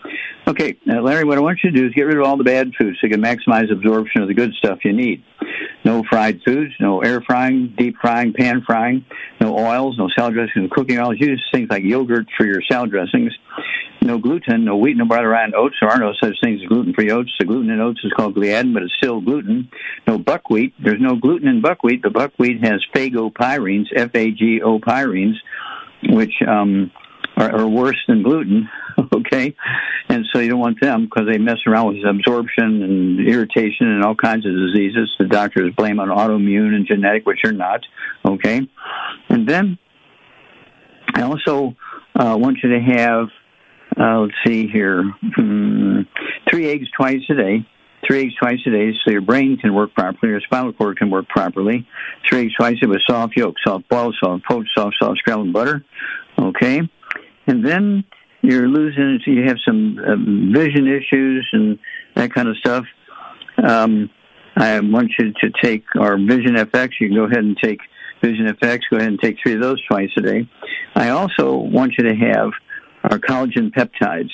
[0.48, 2.44] Okay, uh, Larry, what I want you to do is get rid of all the
[2.44, 5.24] bad foods so you can maximize absorption of the good stuff you need.
[5.84, 9.06] No fried foods, no air frying, deep frying, pan frying,
[9.42, 11.18] no oils, no salad dressings, no cooking oils.
[11.20, 13.34] Use things like yogurt for your salad dressings.
[14.02, 15.76] No gluten, no wheat, no butter, and oats.
[15.82, 17.32] There are no such things as gluten-free oats.
[17.38, 19.70] The gluten in oats is called gliadin, but it's still gluten.
[20.08, 20.74] No buckwheat.
[20.82, 25.36] There's no gluten in buckwheat, but buckwheat has fagopyrins, F-A-G-O pyrines,
[26.04, 26.91] which um,
[27.38, 28.70] are, are worse than gluten.
[29.16, 29.56] Okay,
[30.10, 34.04] and so you don't want them because they mess around with absorption and irritation and
[34.04, 35.10] all kinds of diseases.
[35.18, 37.80] The doctors blame on autoimmune and genetic, which are not.
[38.26, 38.68] Okay,
[39.30, 39.78] and then
[41.14, 41.78] I also
[42.14, 43.28] uh, want you to have.
[43.97, 45.04] Uh, let's see here.
[45.36, 46.02] Hmm,
[46.50, 47.66] three eggs twice a day.
[48.10, 51.12] Three eggs twice a day so your brain can work properly, your spinal cord can
[51.12, 51.88] work properly.
[52.28, 55.53] Three eggs twice a day with soft yolk, soft boiled, soft poached, soft, soft scrambled
[55.53, 55.86] butter.
[56.39, 56.82] Okay?
[57.45, 58.03] And then
[58.41, 61.78] you're losing, you have some um, vision issues and
[62.16, 62.86] that kind of stuff.
[63.64, 64.10] Um,
[64.55, 66.93] I want you to take our Vision FX.
[66.99, 67.80] You can go ahead and take
[68.22, 68.82] Vision FX.
[68.89, 70.49] Go ahead and take three of those twice a day.
[70.95, 72.51] I also want you to have
[73.03, 74.32] our collagen peptides.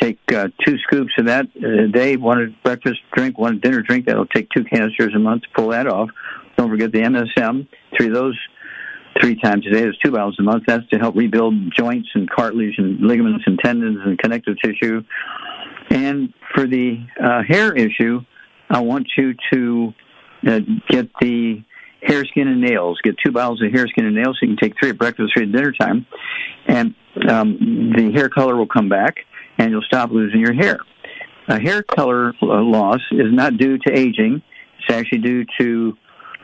[0.00, 3.82] Take uh, two scoops of that a day, one at breakfast drink, one at dinner
[3.82, 4.06] drink.
[4.06, 6.10] That'll take two canisters a month to pull that off.
[6.56, 7.66] Don't forget the MSM.
[7.96, 8.38] Three of those
[9.20, 9.82] three times a day.
[9.82, 10.64] There's two bottles a month.
[10.66, 15.02] That's to help rebuild joints and cartilage and ligaments and tendons and connective tissue.
[15.90, 18.20] And for the uh, hair issue,
[18.70, 19.94] I want you to
[20.46, 21.62] uh, get the
[22.02, 22.98] hair, skin, and nails.
[23.02, 24.38] Get two bottles of hair, skin, and nails.
[24.40, 26.06] So you can take three at breakfast, three at dinner time,
[26.66, 26.94] and
[27.28, 29.16] um, the hair color will come back,
[29.58, 30.78] and you'll stop losing your hair.
[31.48, 34.42] A hair color uh, loss is not due to aging.
[34.78, 35.96] It's actually due to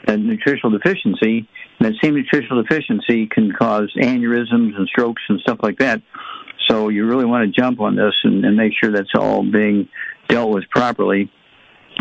[0.06, 1.48] a nutritional deficiency.
[1.78, 6.02] And that same nutritional deficiency can cause aneurysms and strokes and stuff like that.
[6.68, 9.88] So you really want to jump on this and, and make sure that's all being
[10.28, 11.30] dealt with properly.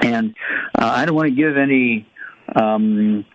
[0.04, 0.36] And
[0.78, 2.08] uh, I don't want to give any
[2.56, 3.26] um,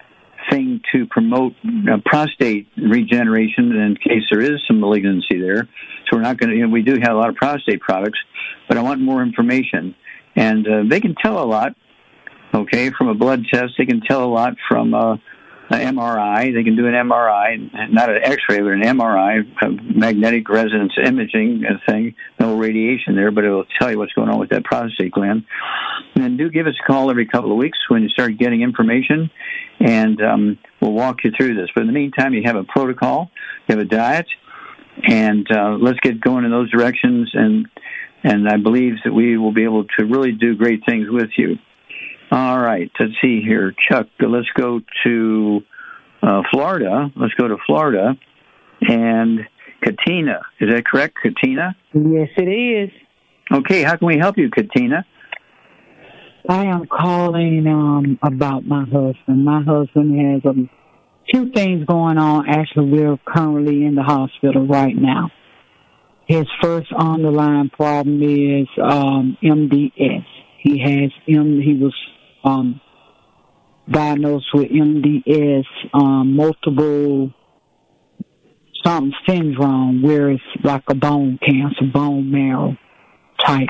[0.50, 5.68] thing to promote uh, prostate regeneration in case there is some malignancy there.
[6.06, 6.56] So we're not going to.
[6.56, 8.18] You know, we do have a lot of prostate products,
[8.68, 9.94] but I want more information,
[10.36, 11.74] and uh, they can tell a lot.
[12.54, 15.16] Okay, from a blood test, they can tell a lot from uh,
[15.72, 16.54] an MRI.
[16.54, 22.14] They can do an MRI, not an X-ray, but an MRI, magnetic resonance imaging thing.
[22.38, 25.44] No radiation there, but it will tell you what's going on with that prostate gland.
[26.14, 29.30] And do give us a call every couple of weeks when you start getting information,
[29.80, 31.68] and um, we'll walk you through this.
[31.74, 33.30] But in the meantime, you have a protocol,
[33.66, 34.26] you have a diet,
[35.02, 37.30] and uh, let's get going in those directions.
[37.34, 37.66] And
[38.24, 41.58] and I believe that we will be able to really do great things with you.
[42.32, 44.06] All right, let's see here, Chuck.
[44.18, 45.60] Let's go to
[46.22, 47.12] uh, Florida.
[47.14, 48.14] Let's go to Florida
[48.80, 49.40] and
[49.82, 50.40] Katina.
[50.58, 51.76] Is that correct, Katina?
[51.92, 52.90] Yes, it is.
[53.52, 55.04] Okay, how can we help you, Katina?
[56.48, 59.44] I am calling um, about my husband.
[59.44, 60.54] My husband has a
[61.30, 62.48] few things going on.
[62.48, 65.30] Actually, we're currently in the hospital right now.
[66.26, 70.24] His first underlying problem is um, MDS.
[70.60, 71.60] He has M.
[71.60, 71.94] He was
[72.44, 72.80] um,
[73.90, 75.64] diagnosed with MDS,
[75.94, 77.32] um, multiple
[78.84, 82.76] something syndrome, where it's like a bone cancer, bone marrow
[83.38, 83.68] type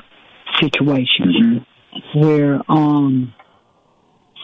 [0.60, 1.64] situation,
[1.94, 2.20] mm-hmm.
[2.20, 3.34] where um,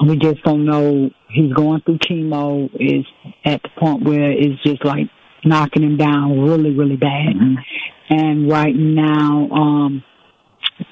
[0.07, 1.11] we just don't know.
[1.31, 2.69] He's going through chemo.
[2.75, 3.07] Is
[3.45, 5.07] at the point where it's just like
[5.45, 7.35] knocking him down really, really bad.
[7.35, 7.55] Mm-hmm.
[8.11, 10.05] And right now, um,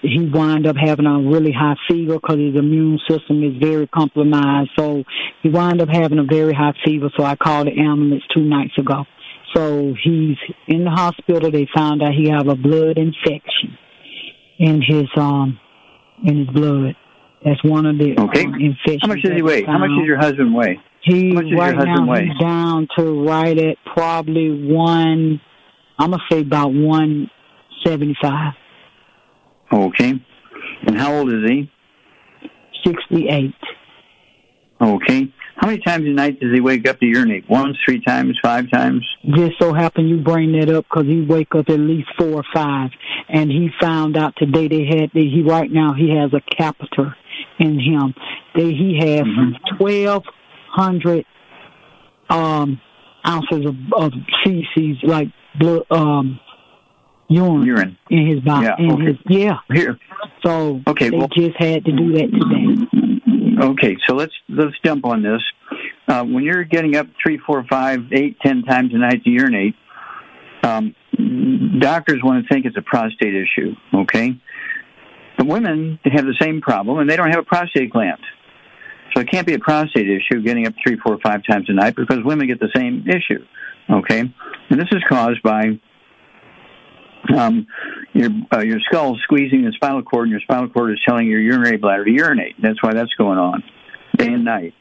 [0.02, 4.70] he wound up having a really high fever because his immune system is very compromised.
[4.78, 5.04] So
[5.42, 7.10] he wound up having a very high fever.
[7.16, 9.04] So I called the ambulance two nights ago.
[9.54, 11.50] So he's in the hospital.
[11.50, 13.78] They found out he have a blood infection
[14.58, 15.58] in his um
[16.24, 16.96] in his blood.
[17.44, 18.44] That's one of the okay.
[18.44, 19.00] um, infections.
[19.02, 19.62] How much does he weigh?
[19.62, 20.80] How much does your husband weigh?
[21.02, 22.26] He How much does right now weigh?
[22.26, 25.40] he's down to right at probably one.
[25.98, 27.30] I'm gonna say about one
[27.84, 28.54] seventy five.
[29.72, 30.14] Okay.
[30.86, 31.70] And how old is he?
[32.84, 33.54] 68.
[34.80, 35.32] Okay.
[35.56, 37.48] How many times a night does he wake up to urinate?
[37.48, 39.04] Once, three times, five times?
[39.34, 42.44] Just so happen you bring that up because he wake up at least four or
[42.54, 42.90] five,
[43.28, 47.16] and he found out today they had he right now he has a catheter
[47.58, 48.14] in him.
[48.54, 49.76] They, he has Mm-hmm.
[49.78, 50.24] twelve
[50.68, 51.24] hundred
[52.28, 52.78] um
[53.26, 54.12] ounces of, of
[54.44, 56.38] feces like blood um
[57.28, 58.66] urine, urine in his body.
[58.66, 59.04] Yeah, okay.
[59.04, 59.58] his, yeah.
[59.72, 59.98] Here.
[60.44, 63.62] So Okay, they well- just had to do that today.
[63.62, 65.42] Okay, so let's let's jump on this.
[66.08, 69.74] uh, when you're getting up three, four, five, eight, ten times a night to urinate,
[70.62, 70.94] um,
[71.80, 73.74] doctors want to think it's a prostate issue.
[73.94, 74.38] Okay,
[75.38, 78.20] but women have the same problem, and they don't have a prostate gland.
[79.14, 81.96] So it can't be a prostate issue getting up three, four, five times a night
[81.96, 83.42] because women get the same issue.
[83.88, 85.80] Okay, and this is caused by
[87.34, 87.66] um,
[88.12, 91.40] your uh, your skull squeezing the spinal cord, and your spinal cord is telling your
[91.40, 92.54] urinary bladder to urinate.
[92.60, 93.62] That's why that's going on
[94.16, 94.74] day and night.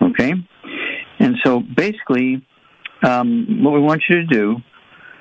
[0.00, 0.32] Okay,
[1.18, 2.44] and so basically,
[3.02, 4.56] um, what we want you to do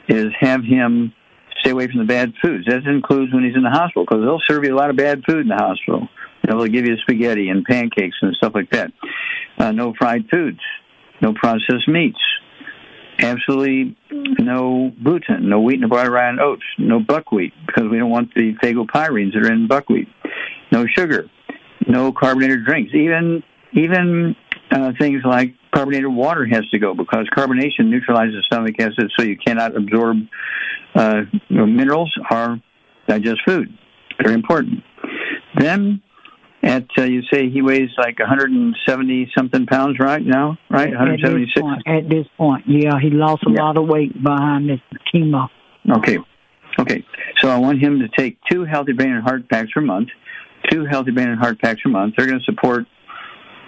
[0.08, 1.14] is have him
[1.60, 2.66] stay away from the bad foods.
[2.68, 5.24] That includes when he's in the hospital because they'll serve you a lot of bad
[5.26, 6.10] food in the hospital.
[6.44, 8.92] They'll give you spaghetti and pancakes and stuff like that.
[9.58, 10.60] Uh, no fried foods,
[11.22, 12.20] no processed meats,
[13.24, 18.10] absolutely no gluten, no wheat, no barley, rye, and oats, no buckwheat because we don't
[18.10, 20.08] want the fagopyrins that are in buckwheat,
[20.72, 21.30] no sugar,
[21.88, 23.44] no carbonated drinks, even
[23.74, 24.36] even
[24.72, 29.38] uh, things like carbonated water has to go because carbonation neutralizes stomach acid, so you
[29.38, 30.18] cannot absorb
[30.96, 32.60] uh, minerals or
[33.08, 33.76] digest food.
[34.22, 34.84] Very important.
[35.56, 36.02] Then
[36.64, 40.90] at uh, you say he weighs like 170 something pounds right now, right?
[40.90, 41.26] 176.
[41.26, 43.64] At this point, at this point yeah, he lost a Yeah.
[43.64, 44.80] lot of weight behind this
[45.14, 45.50] chemo.
[45.98, 46.18] Okay.
[46.80, 47.04] Okay.
[47.42, 50.10] So I want him to take two healthy brain and heart packs per month.
[50.72, 52.16] Two healthy brain and heart packs per month.
[52.18, 52.86] They're going to support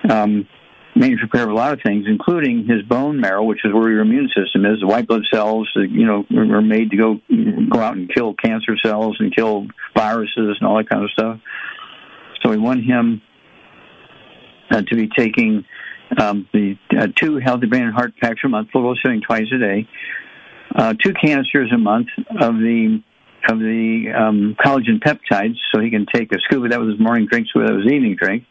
[0.10, 0.48] um,
[0.96, 4.02] maintenance repair of a lot of things, including his bone marrow, which is where your
[4.02, 4.80] immune system is.
[4.80, 7.20] The white blood cells, you know, are made to go
[7.70, 11.40] go out and kill cancer cells and kill viruses and all that kind of stuff.
[12.46, 13.24] So we want him
[14.70, 15.66] uh, to be taking
[16.16, 19.58] um, the uh, two healthy brain and heart packs per month, full serving twice a
[19.58, 19.88] day,
[20.76, 22.08] uh, two canisters a month
[22.40, 23.02] of the
[23.50, 26.70] of the um, collagen peptides, so he can take a scuba.
[26.70, 27.48] That was his morning drink.
[27.48, 28.44] Scuba that was his evening drink.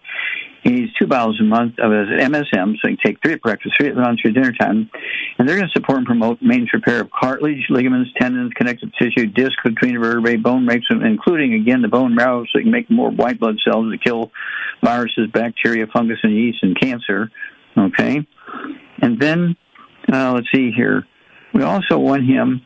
[0.65, 3.43] He needs two bottles a month of his MSM, so he can take three at
[3.43, 4.91] breakfast, three at lunch, at dinner time.
[5.39, 9.27] And they're going to support and promote maintenance repair of cartilage, ligaments, tendons, connective tissue,
[9.27, 13.11] disc between vertebrae, bone breaks, including, again, the bone marrow, so you can make more
[13.11, 14.33] white blood cells to kill
[14.83, 17.31] viruses, bacteria, fungus, and yeast, and cancer.
[17.77, 18.27] Okay?
[19.03, 19.57] And then,
[20.11, 21.07] uh, let's see here.
[21.53, 22.63] We also want him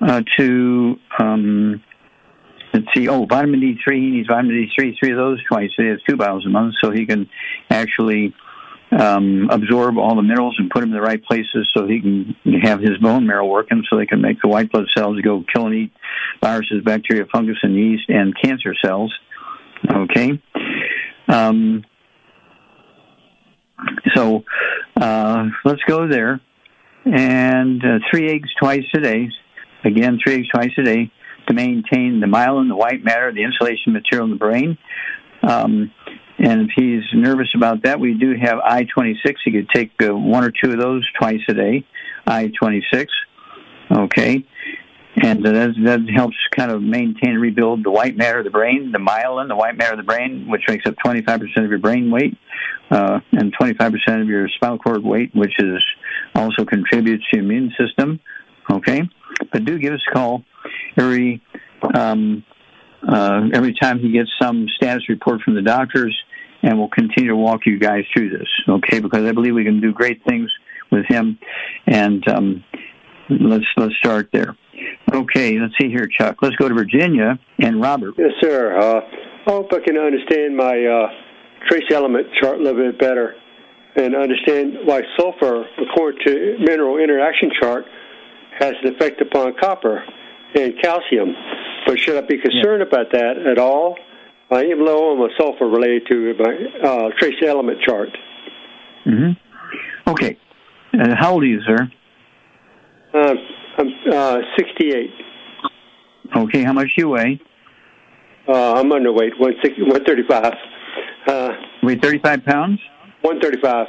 [0.00, 1.80] uh, to um,
[2.72, 3.08] let's see.
[3.08, 4.00] Oh, vitamin D three.
[4.00, 4.96] He needs vitamin D three.
[4.98, 5.70] Three of those twice.
[5.76, 7.28] He has two bottles a month, so he can
[7.68, 8.34] actually
[8.92, 12.36] um, absorb all the minerals and put them in the right places, so he can
[12.62, 15.66] have his bone marrow working, so they can make the white blood cells go kill
[15.66, 15.92] and eat
[16.42, 19.14] viruses, bacteria, fungus, and yeast, and cancer cells.
[19.88, 20.40] Okay.
[21.28, 21.84] Um,
[24.14, 24.44] so
[25.00, 26.40] uh, let's go there.
[27.04, 29.30] And uh, three eggs twice a day.
[29.84, 31.10] Again, three eggs twice a day
[31.50, 34.78] to maintain the myelin, the white matter, the insulation material in the brain.
[35.42, 35.92] Um,
[36.38, 39.40] and if he's nervous about that, we do have I 26.
[39.44, 41.84] He could take uh, one or two of those twice a day.
[42.26, 43.12] I 26.
[43.90, 44.44] Okay.
[45.22, 48.92] And that, that helps kind of maintain and rebuild the white matter of the brain,
[48.92, 52.10] the myelin, the white matter of the brain, which makes up 25% of your brain
[52.10, 52.38] weight,
[52.90, 55.82] uh, and 25% of your spinal cord weight, which is
[56.34, 58.20] also contributes to your immune system.
[58.70, 59.02] Okay,
[59.52, 60.44] but do give us a call
[60.96, 61.42] every
[61.94, 62.44] um,
[63.06, 66.16] uh, every time he gets some status report from the doctors,
[66.62, 68.48] and we'll continue to walk you guys through this.
[68.68, 70.50] Okay, because I believe we can do great things
[70.90, 71.38] with him,
[71.86, 72.64] and um,
[73.28, 74.56] let's let's start there.
[75.12, 76.36] Okay, let's see here, Chuck.
[76.42, 78.14] Let's go to Virginia and Robert.
[78.18, 78.78] Yes, sir.
[78.78, 79.00] Uh,
[79.46, 81.08] I hope I can understand my uh,
[81.68, 83.34] trace element chart a little bit better
[83.96, 87.84] and understand why sulfur, according to mineral interaction chart,
[88.58, 90.04] has an effect upon copper
[90.54, 91.34] and calcium.
[91.86, 93.96] But should I be concerned about that at all?
[94.50, 98.08] I am low on my sulfur related to my uh, trace element chart.
[99.04, 99.30] hmm
[100.06, 100.36] Okay,
[100.94, 101.88] uh, how old are you, sir?
[103.14, 103.34] Uh,
[103.78, 105.10] I'm uh, 68.
[106.36, 107.40] Okay, how much do you weigh?
[108.48, 110.52] Uh, I'm underweight, 135.
[111.26, 111.48] Uh,
[111.82, 112.80] Weigh 35 pounds?
[113.22, 113.86] 135.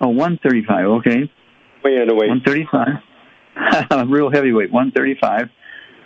[0.00, 0.86] Oh, 135.
[0.86, 1.30] Okay.
[1.84, 2.28] Way underweight.
[2.28, 4.08] 135.
[4.08, 5.50] Real heavyweight, 135.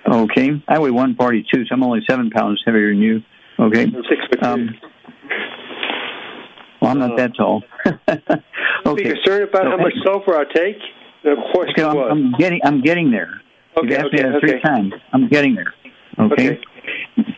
[0.07, 0.63] Okay.
[0.69, 3.23] I weigh 142, so I'm only seven pounds heavier than you.
[3.59, 3.83] Okay.
[3.83, 4.69] I'm six foot Um,
[6.81, 7.63] well, I'm not that tall.
[8.95, 10.77] Be concerned about how much sulfur I take?
[11.25, 11.99] Of course Okay, I'm.
[11.99, 12.61] I'm getting.
[12.65, 13.41] I'm getting there.
[13.77, 14.61] Okay, You've asked me okay, that three okay.
[14.61, 14.93] times.
[15.13, 15.75] I'm getting there.
[16.19, 16.61] Okay.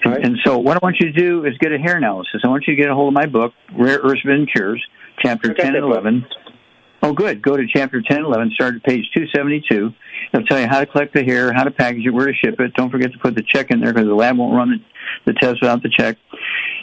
[0.05, 2.43] And, and so, what I want you to do is get a hair analysis.
[2.45, 4.85] I want you to get a hold of my book, Rare Earths Forbidden Cures,
[5.21, 6.01] chapter 10 that and book.
[6.01, 6.27] 11.
[7.03, 7.41] Oh, good.
[7.43, 8.51] Go to chapter 10 and 11.
[8.55, 9.91] Start at page 272.
[10.33, 12.61] It'll tell you how to collect the hair, how to package it, where to ship
[12.61, 12.75] it.
[12.75, 15.39] Don't forget to put the check in there because the lab won't run the, the
[15.39, 16.17] test without the check.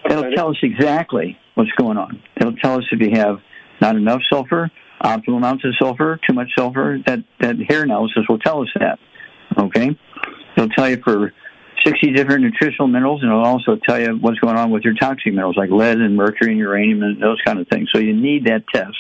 [0.10, 2.22] It'll tell us exactly what's going on.
[2.36, 3.40] It'll tell us if you have
[3.82, 4.70] not enough sulfur
[5.02, 7.00] optimal amounts of sulfur, too much sulfur.
[7.06, 9.00] That that hair analysis will tell us that.
[9.58, 9.98] Okay,
[10.56, 11.34] it'll tell you for
[11.86, 15.28] 60 different nutritional minerals, and it'll also tell you what's going on with your toxic
[15.28, 17.90] minerals like lead and mercury and uranium and those kind of things.
[17.94, 18.98] So you need that test.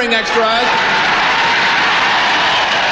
[0.00, 0.64] cheering extras.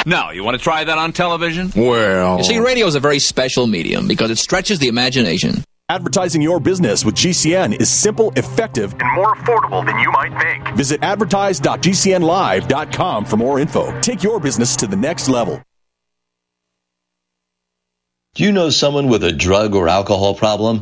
[0.05, 1.71] Now, you want to try that on television?
[1.75, 2.37] Well.
[2.37, 5.63] You see, radio is a very special medium because it stretches the imagination.
[5.89, 10.67] Advertising your business with GCN is simple, effective, and more affordable than you might think.
[10.77, 13.99] Visit advertise.gcnlive.com for more info.
[14.01, 15.61] Take your business to the next level.
[18.35, 20.81] Do you know someone with a drug or alcohol problem?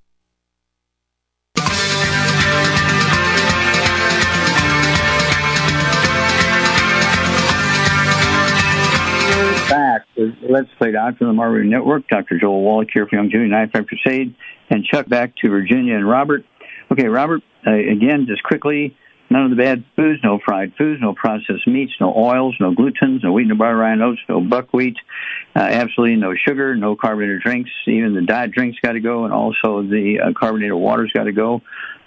[10.41, 12.07] Let's Play Doctor on the Marbury Network.
[12.07, 12.39] Dr.
[12.39, 14.35] Joel Wallach here for Young Junior Knife Fight Crusade,
[14.69, 16.43] and Chuck back to Virginia and Robert.
[16.91, 18.95] Okay, Robert, uh, again, just quickly,
[19.29, 23.23] none of the bad foods, no fried foods, no processed meats, no oils, no glutens,
[23.23, 24.97] no wheat, no butter, rye, oats, no buckwheat,
[25.55, 27.71] uh, absolutely no sugar, no carbonated drinks.
[27.87, 31.31] Even the diet drinks got to go, and also the uh, carbonated water's got to
[31.31, 31.61] go.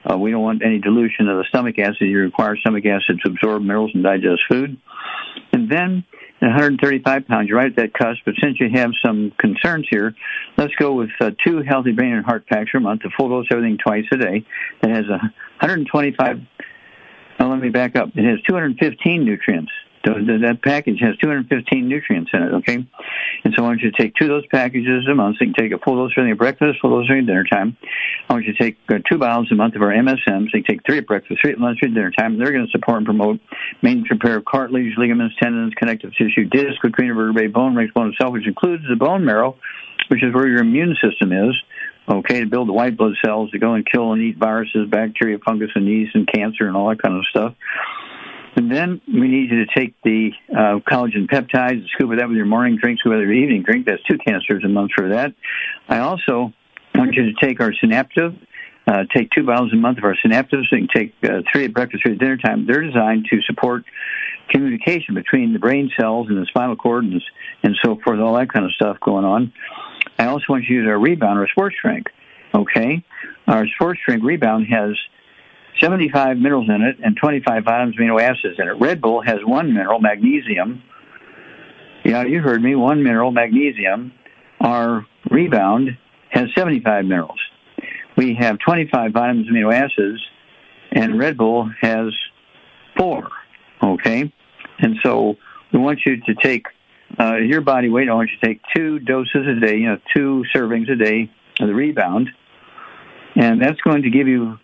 [0.09, 2.03] Uh, we don't want any dilution of the stomach acid.
[2.03, 4.77] You require stomach acid to absorb minerals and digest food.
[5.53, 6.05] And then
[6.49, 8.21] 135 pounds, you're right at that cusp.
[8.25, 10.15] But since you have some concerns here,
[10.57, 13.47] let's go with uh, two healthy brain and heart packs per month, a full dose
[13.51, 14.47] everything twice a day.
[14.83, 15.19] That has a
[15.61, 16.41] 125.
[17.41, 18.11] Now let me back up.
[18.15, 19.73] It has 215 nutrients.
[20.05, 22.87] That package has 215 nutrients in it, okay?
[23.45, 25.37] And so I want you to take two of those packages a month.
[25.39, 27.77] So you can take a full dose during your breakfast, full dose during dinner time.
[28.29, 30.51] I want you to take uh, two bottles a month of our MSMs.
[30.51, 32.39] So you take three at breakfast, three at lunch, three at dinner time.
[32.39, 33.41] They're going to support and promote
[33.83, 38.33] maintenance repair of cartilage, ligaments, tendons, connective tissue, disc, latrina vertebrae, bone, ranks, bone itself,
[38.33, 39.57] which includes the bone marrow,
[40.09, 41.55] which is where your immune system is
[42.09, 45.39] okay, to build the white blood cells to go and kill and eat viruses, bacteria,
[45.39, 47.55] fungus, and yeast, and cancer, and all that kind of stuff.
[48.57, 52.29] And then we need you to take the uh, collagen peptides, and scoop of that
[52.29, 53.87] with your morning drink, scoop with your evening drink.
[53.87, 55.35] That's two canisters a month for that.
[55.89, 56.53] I also
[56.95, 58.37] want you to take our Synaptive.
[58.87, 60.69] Uh, take two bottles a month of our Synaptives.
[60.69, 62.67] So you can take uh, three at breakfast, three at dinner time.
[62.67, 63.85] They're designed to support
[64.51, 67.23] communication between the brain cells and the spinal cord and,
[67.63, 69.53] and so forth, all that kind of stuff going on.
[70.19, 72.07] I also want you to use our Rebound, our sports drink.
[72.55, 73.05] Okay?
[73.49, 74.97] Our sports drink Rebound has
[75.81, 78.73] 75 minerals in it and 25 vitamins, amino acids in it.
[78.81, 80.83] Red Bull has one mineral, magnesium.
[82.05, 84.13] Yeah, you heard me, one mineral, magnesium.
[84.61, 85.97] Our Rebound
[86.31, 87.41] has 75 minerals.
[88.17, 90.23] We have 25 vitamins, amino acids,
[90.93, 92.15] and Red Bull has
[92.97, 93.29] four.
[93.83, 94.33] Okay?
[94.79, 95.37] And so
[95.73, 96.67] we want you to take
[97.19, 99.99] uh, your body weight, I want you to take two doses a day, you know,
[100.15, 102.29] two servings a day of the rebound,
[103.37, 104.59] and that's going to give you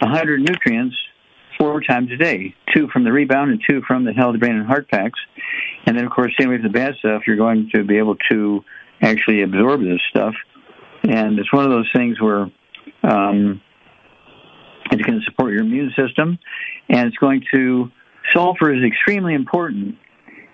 [0.00, 0.96] 100 nutrients
[1.58, 4.66] four times a day, two from the rebound and two from the healthy brain and
[4.66, 5.18] heart packs.
[5.86, 8.64] And then, of course, same with the bad stuff, you're going to be able to
[9.00, 10.34] actually absorb this stuff.
[11.04, 12.50] And it's one of those things where
[13.02, 13.60] um,
[14.90, 16.38] it's going to support your immune system,
[16.88, 17.90] and it's going to.
[18.34, 19.96] Sulfur is extremely important.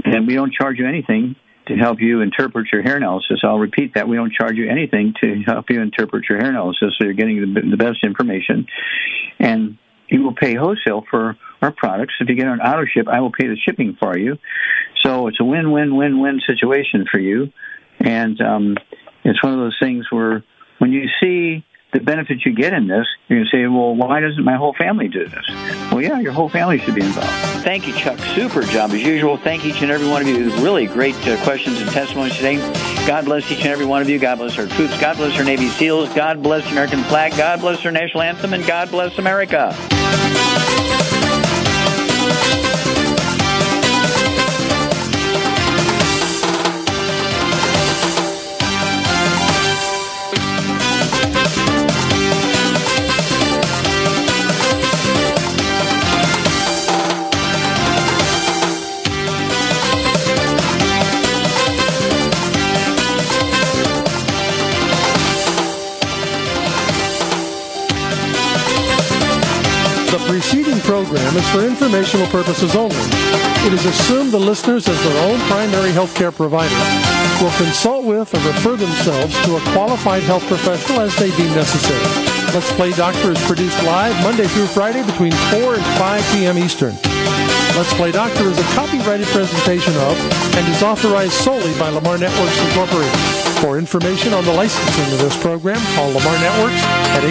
[0.03, 1.37] and we don't charge you anything
[1.69, 3.39] to help you interpret your hair analysis.
[3.43, 4.07] I'll repeat that.
[4.07, 7.53] We don't charge you anything to help you interpret your hair analysis, so you're getting
[7.53, 8.67] the, the best information.
[9.39, 9.77] And
[10.09, 12.15] you will pay wholesale for our products.
[12.19, 14.37] If you get an auto ship, I will pay the shipping for you.
[15.03, 17.53] So it's a win-win-win-win situation for you.
[17.99, 18.75] And um,
[19.23, 20.43] it's one of those things where
[20.79, 24.19] when you see the benefits you get in this, you're going to say, well, why
[24.19, 25.45] doesn't my whole family do this?
[25.91, 27.29] Well, yeah, your whole family should be involved.
[27.63, 28.19] Thank you, Chuck.
[28.35, 29.37] Super job as usual.
[29.37, 30.49] Thank each and every one of you.
[30.63, 32.57] Really great uh, questions and testimonies today.
[33.07, 34.19] God bless each and every one of you.
[34.19, 34.99] God bless our troops.
[35.01, 36.13] God bless our Navy SEALs.
[36.13, 37.35] God bless the American flag.
[37.35, 38.53] God bless our national anthem.
[38.53, 39.75] And God bless America.
[70.89, 72.97] Program is for informational purposes only.
[73.61, 76.73] It is assumed the listeners, as their own primary healthcare provider,
[77.37, 82.01] will consult with or refer themselves to a qualified health professional as they deem necessary.
[82.57, 85.31] Let's Play Doctor is produced live Monday through Friday between
[85.61, 86.57] 4 and 5 p.m.
[86.57, 86.97] Eastern.
[87.77, 90.17] Let's Play Doctor is a copyrighted presentation of
[90.57, 93.13] and is authorized solely by Lamar Networks Incorporated.
[93.61, 96.81] For information on the licensing of this program, call Lamar Networks
[97.13, 97.21] at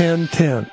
[0.00, 0.72] 877-344-1010.